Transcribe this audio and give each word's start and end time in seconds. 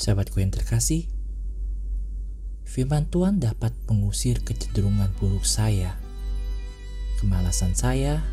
Sahabatku 0.00 0.40
yang 0.40 0.48
terkasih, 0.48 1.12
firman 2.64 3.04
Tuhan 3.12 3.36
dapat 3.36 3.76
mengusir 3.84 4.40
kecenderungan 4.40 5.12
buruk 5.20 5.44
saya, 5.44 5.92
kemalasan 7.20 7.76
saya, 7.76 8.24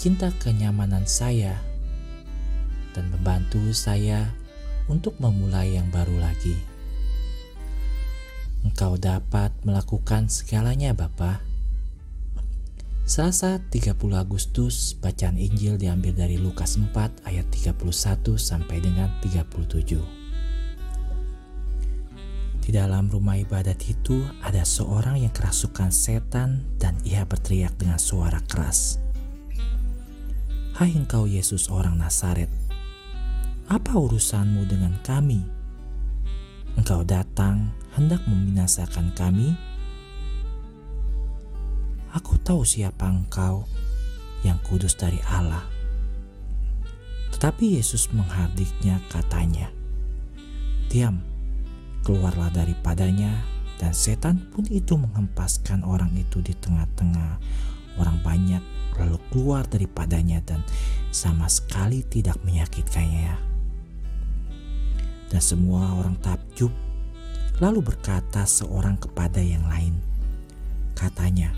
cinta 0.00 0.32
kenyamanan 0.40 1.04
saya, 1.04 1.60
dan 2.96 3.12
membantu 3.12 3.60
saya 3.76 4.32
untuk 4.88 5.12
memulai 5.20 5.76
yang 5.76 5.92
baru 5.92 6.16
lagi. 6.24 6.56
Engkau 8.64 8.96
dapat 8.96 9.52
melakukan 9.60 10.32
segalanya 10.32 10.96
Bapa. 10.96 11.44
Selasa 13.08 13.56
30 13.72 13.96
Agustus, 14.20 14.92
bacaan 14.92 15.40
Injil 15.40 15.80
diambil 15.80 16.12
dari 16.12 16.36
Lukas 16.36 16.76
4 16.76 17.24
ayat 17.24 17.48
31 17.48 18.36
sampai 18.36 18.84
dengan 18.84 19.08
37. 19.24 19.96
Di 22.60 22.68
dalam 22.68 23.08
rumah 23.08 23.40
ibadat 23.40 23.80
itu 23.88 24.20
ada 24.44 24.60
seorang 24.60 25.24
yang 25.24 25.32
kerasukan 25.32 25.88
setan 25.88 26.68
dan 26.76 27.00
ia 27.00 27.24
berteriak 27.24 27.72
dengan 27.80 27.96
suara 27.96 28.44
keras. 28.44 29.00
Hai 30.76 30.92
engkau 30.92 31.24
Yesus 31.24 31.72
orang 31.72 31.96
Nazaret, 31.96 32.52
apa 33.72 33.96
urusanmu 33.96 34.68
dengan 34.68 35.00
kami? 35.00 35.40
Engkau 36.76 37.08
datang 37.08 37.72
hendak 37.96 38.20
membinasakan 38.28 39.16
kami? 39.16 39.56
Aku 42.16 42.40
tahu 42.40 42.64
siapa 42.64 43.04
engkau 43.04 43.68
yang 44.40 44.56
kudus 44.64 44.96
dari 44.96 45.20
Allah. 45.28 45.60
Tetapi 47.36 47.76
Yesus 47.76 48.08
menghardiknya 48.16 48.98
katanya, 49.12 49.68
Diam, 50.88 51.20
keluarlah 52.00 52.48
daripadanya, 52.48 53.44
dan 53.76 53.92
setan 53.92 54.40
pun 54.50 54.64
itu 54.72 54.96
menghempaskan 54.96 55.84
orang 55.84 56.10
itu 56.16 56.40
di 56.40 56.56
tengah-tengah 56.56 57.38
orang 58.00 58.18
banyak, 58.24 58.62
lalu 58.96 59.20
keluar 59.30 59.68
daripadanya 59.68 60.40
dan 60.42 60.64
sama 61.12 61.46
sekali 61.46 62.02
tidak 62.08 62.40
menyakitkannya. 62.42 63.36
Dan 65.28 65.42
semua 65.44 65.92
orang 65.92 66.16
takjub, 66.24 66.72
lalu 67.60 67.84
berkata 67.84 68.48
seorang 68.48 68.96
kepada 68.96 69.44
yang 69.44 69.68
lain, 69.68 70.00
katanya, 70.96 71.52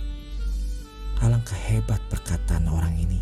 Alangkah 1.20 1.60
hebat 1.68 2.00
perkataan 2.08 2.64
orang 2.64 2.96
ini. 2.96 3.20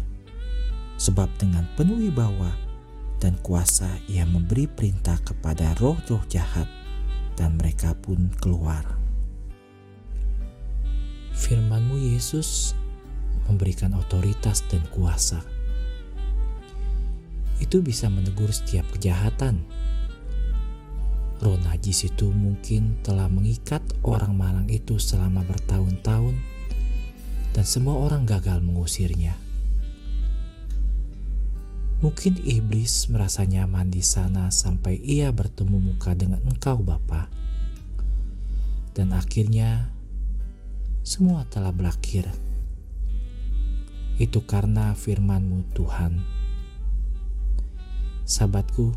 Sebab 1.02 1.26
dengan 1.34 1.66
penuh 1.74 1.98
wibawa 1.98 2.54
dan 3.18 3.34
kuasa 3.42 3.90
ia 4.06 4.22
memberi 4.22 4.70
perintah 4.70 5.18
kepada 5.18 5.74
roh-roh 5.82 6.22
jahat 6.30 6.70
dan 7.34 7.58
mereka 7.58 7.98
pun 7.98 8.30
keluar. 8.38 8.86
Firmanmu 11.34 11.98
Yesus 11.98 12.78
memberikan 13.50 13.94
otoritas 13.98 14.62
dan 14.70 14.82
kuasa. 14.94 15.42
Itu 17.58 17.82
bisa 17.82 18.06
menegur 18.06 18.54
setiap 18.54 18.86
kejahatan. 18.94 19.58
Roh 21.42 21.58
najis 21.66 22.06
itu 22.06 22.30
mungkin 22.30 22.98
telah 23.02 23.26
mengikat 23.26 23.82
orang 24.06 24.38
malang 24.38 24.70
itu 24.70 25.02
selama 25.02 25.42
bertahun-tahun 25.46 26.57
dan 27.58 27.66
semua 27.66 27.98
orang 27.98 28.22
gagal 28.22 28.62
mengusirnya. 28.62 29.34
Mungkin 31.98 32.38
iblis 32.46 33.10
merasa 33.10 33.42
nyaman 33.42 33.90
di 33.90 33.98
sana 33.98 34.46
sampai 34.54 34.94
ia 35.02 35.34
bertemu 35.34 35.90
muka 35.90 36.14
dengan 36.14 36.38
engkau 36.46 36.78
Bapa. 36.78 37.26
Dan 38.94 39.10
akhirnya 39.10 39.90
semua 41.02 41.50
telah 41.50 41.74
berakhir. 41.74 42.30
Itu 44.22 44.46
karena 44.46 44.94
firmanmu 44.94 45.74
Tuhan. 45.74 46.14
Sahabatku, 48.22 48.94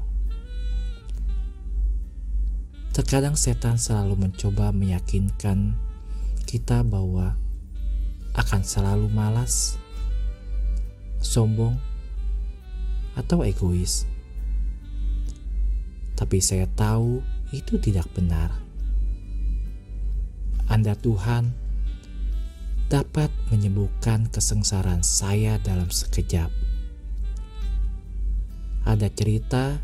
terkadang 2.94 3.34
setan 3.34 3.82
selalu 3.82 4.30
mencoba 4.30 4.70
meyakinkan 4.70 5.74
kita 6.46 6.86
bahwa 6.86 7.41
akan 8.36 8.62
selalu 8.64 9.12
malas, 9.12 9.76
sombong, 11.20 11.76
atau 13.16 13.44
egois. 13.44 14.08
Tapi 16.16 16.38
saya 16.40 16.70
tahu 16.78 17.20
itu 17.52 17.76
tidak 17.82 18.08
benar. 18.16 18.56
Anda 20.72 20.96
Tuhan 20.96 21.52
dapat 22.88 23.32
menyembuhkan 23.52 24.32
kesengsaraan 24.32 25.04
saya 25.04 25.60
dalam 25.60 25.92
sekejap. 25.92 26.52
Ada 28.88 29.08
cerita 29.12 29.80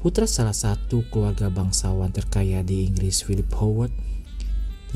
putra 0.00 0.24
salah 0.24 0.56
satu 0.56 1.04
keluarga 1.12 1.52
bangsawan 1.52 2.12
terkaya 2.12 2.64
di 2.64 2.88
Inggris 2.88 3.20
Philip 3.20 3.48
Howard 3.56 3.92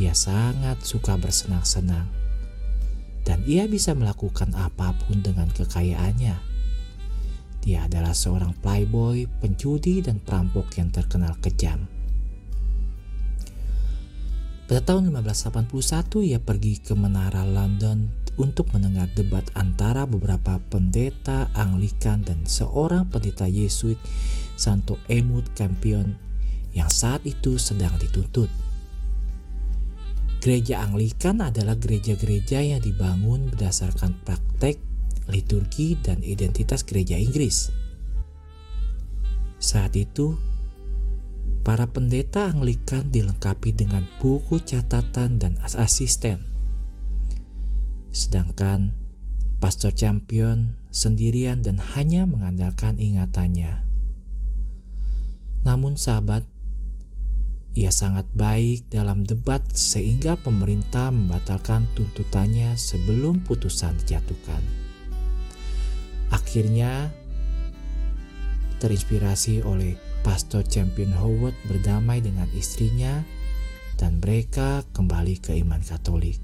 ia 0.00 0.12
sangat 0.12 0.82
suka 0.82 1.14
bersenang-senang, 1.14 2.10
dan 3.22 3.40
ia 3.48 3.64
bisa 3.70 3.94
melakukan 3.94 4.52
apa 4.58 4.92
pun 5.04 5.22
dengan 5.24 5.48
kekayaannya. 5.50 6.36
Dia 7.64 7.88
adalah 7.88 8.12
seorang 8.12 8.52
playboy, 8.60 9.24
penjudi, 9.40 10.04
dan 10.04 10.20
perampok 10.20 10.76
yang 10.76 10.92
terkenal 10.92 11.32
kejam. 11.40 11.88
Pada 14.64 14.80
tahun 14.80 15.12
1581, 15.12 16.24
ia 16.24 16.40
pergi 16.40 16.80
ke 16.80 16.92
menara 16.96 17.44
London 17.44 18.08
untuk 18.40 18.72
mendengar 18.72 19.08
debat 19.12 19.44
antara 19.54 20.04
beberapa 20.04 20.56
pendeta 20.72 21.52
Anglikan 21.52 22.24
dan 22.24 22.48
seorang 22.48 23.08
pendeta 23.08 23.44
Yesuit, 23.44 24.00
Santo 24.56 24.96
Emut 25.08 25.44
Campion, 25.52 26.16
yang 26.72 26.88
saat 26.90 27.22
itu 27.28 27.60
sedang 27.60 27.94
dituntut. 28.00 28.48
Gereja 30.44 30.84
Anglikan 30.84 31.40
adalah 31.40 31.72
gereja-gereja 31.80 32.60
yang 32.60 32.84
dibangun 32.84 33.48
berdasarkan 33.48 34.12
praktek, 34.28 34.76
liturgi, 35.32 35.96
dan 36.04 36.20
identitas 36.20 36.84
gereja 36.84 37.16
Inggris. 37.16 37.72
Saat 39.56 39.96
itu, 39.96 40.36
para 41.64 41.88
pendeta 41.88 42.52
Anglikan 42.52 43.08
dilengkapi 43.08 43.72
dengan 43.72 44.04
buku 44.20 44.60
catatan 44.60 45.40
dan 45.40 45.56
asisten. 45.64 46.44
Sedangkan 48.12 48.92
Pastor 49.64 49.96
Champion 49.96 50.76
sendirian 50.92 51.64
dan 51.64 51.80
hanya 51.96 52.28
mengandalkan 52.28 53.00
ingatannya. 53.00 53.80
Namun 55.64 55.96
sahabat, 55.96 56.44
ia 57.74 57.90
sangat 57.90 58.30
baik 58.38 58.86
dalam 58.86 59.26
debat 59.26 59.58
sehingga 59.74 60.38
pemerintah 60.38 61.10
membatalkan 61.10 61.90
tuntutannya 61.98 62.78
sebelum 62.78 63.42
putusan 63.42 63.98
dijatuhkan. 63.98 64.62
Akhirnya, 66.30 67.10
terinspirasi 68.78 69.66
oleh 69.66 69.98
Pastor 70.22 70.62
Champion 70.62 71.10
Howard 71.18 71.58
berdamai 71.66 72.22
dengan 72.22 72.46
istrinya 72.54 73.26
dan 73.98 74.22
mereka 74.22 74.86
kembali 74.94 75.42
ke 75.42 75.58
iman 75.58 75.82
Katolik. 75.82 76.38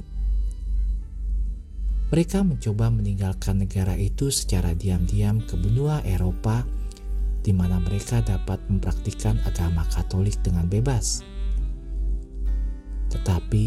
Mereka 2.11 2.43
mencoba 2.43 2.91
meninggalkan 2.91 3.63
negara 3.63 3.95
itu 3.95 4.35
secara 4.35 4.75
diam-diam 4.75 5.39
ke 5.47 5.55
benua 5.55 6.03
Eropa 6.03 6.67
di 7.41 7.53
mana 7.57 7.81
mereka 7.81 8.21
dapat 8.21 8.61
mempraktikkan 8.69 9.41
agama 9.49 9.85
Katolik 9.89 10.37
dengan 10.45 10.69
bebas. 10.69 11.25
Tetapi 13.11 13.67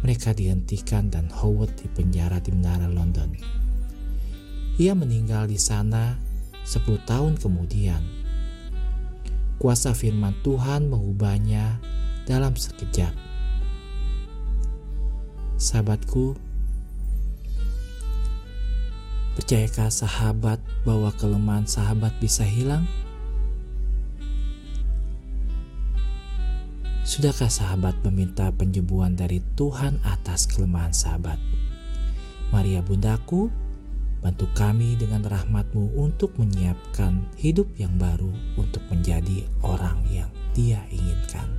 mereka 0.00 0.32
dihentikan 0.32 1.12
dan 1.12 1.28
Howard 1.28 1.76
dipenjara 1.76 2.40
di 2.40 2.52
menara 2.56 2.88
London. 2.88 3.36
Ia 4.80 4.96
meninggal 4.96 5.48
di 5.48 5.60
sana 5.60 6.16
10 6.64 7.04
tahun 7.04 7.36
kemudian. 7.36 8.00
Kuasa 9.60 9.92
firman 9.92 10.32
Tuhan 10.40 10.88
mengubahnya 10.88 11.76
dalam 12.24 12.56
sekejap. 12.56 13.12
Sahabatku, 15.60 16.32
Percayakah 19.50 19.90
sahabat 19.90 20.62
bahwa 20.86 21.10
kelemahan 21.18 21.66
sahabat 21.66 22.14
bisa 22.22 22.46
hilang? 22.46 22.86
Sudahkah 27.02 27.50
sahabat 27.50 27.98
meminta 28.06 28.46
penyembuhan 28.54 29.18
dari 29.18 29.42
Tuhan 29.58 29.98
atas 30.06 30.46
kelemahan 30.46 30.94
sahabat? 30.94 31.42
Maria 32.54 32.78
Bundaku, 32.78 33.50
Bantu 34.22 34.46
kami 34.54 34.94
dengan 34.94 35.26
rahmatmu 35.26 35.98
untuk 35.98 36.30
menyiapkan 36.38 37.34
hidup 37.34 37.74
yang 37.74 37.98
baru 37.98 38.30
untuk 38.54 38.86
menjadi 38.86 39.50
orang 39.66 39.98
yang 40.14 40.30
dia 40.54 40.78
inginkan. 40.94 41.50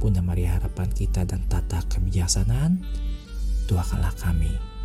Bunda 0.00 0.24
Maria 0.24 0.56
harapan 0.56 0.88
kita 0.88 1.28
dan 1.28 1.44
tata 1.44 1.84
kebijaksanaan, 1.92 2.80
doakanlah 3.68 4.16
kami 4.16 4.75